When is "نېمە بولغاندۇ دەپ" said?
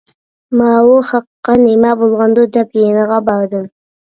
1.65-2.75